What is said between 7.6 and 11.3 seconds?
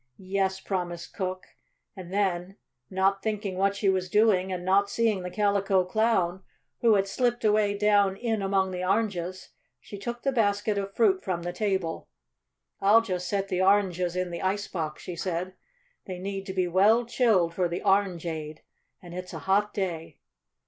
down in among the oranges, she took the basket of fruit